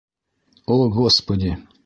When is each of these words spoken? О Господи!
О 0.65 0.89
Господи! 0.89 1.55